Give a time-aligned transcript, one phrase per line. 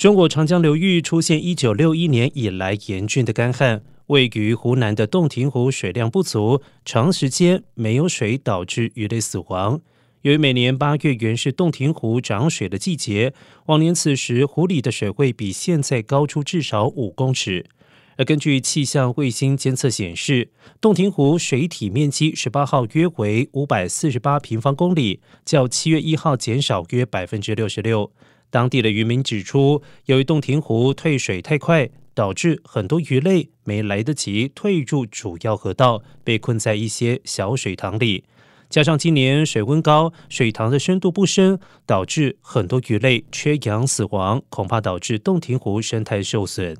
[0.00, 9.78] 中国长江流域出现一九六一年以来严峻的干旱，位于湖南的洞庭湖水量不足，长时间没有水，导致鱼类死亡。
[10.22, 13.34] 由于每年八月原是洞庭湖涨水的季节，
[13.66, 17.66] 往年此时湖里的水位比现在高出至少五公尺。
[18.20, 28.12] 而根据气象卫星监测显示，洞庭湖水体面积十八号约为五百四十八平方公里，较七月一号减少约百分之六十六。
[28.50, 38.24] 当地的渔民指出，由于洞庭湖退水太快，导致很多鱼类没来得及退入主要河道，被困在一些小水塘里。
[38.68, 46.76] 加上今年水温高，水塘的深度不深，导致很多鱼类缺氧死亡，恐怕导致洞庭湖生态受损。